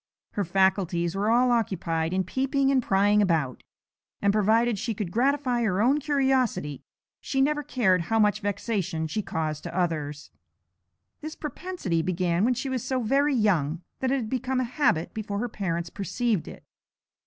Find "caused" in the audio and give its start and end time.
9.21-9.61